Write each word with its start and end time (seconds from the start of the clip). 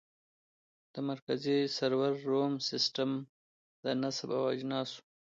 د 0.93 0.95
مرکزي 1.09 1.59
سرور 1.77 2.13
روم 2.31 2.53
سیسټم 2.69 3.11
د 3.83 3.85
نصب 4.01 4.29
او 4.39 4.43
اجناسو 4.55 4.99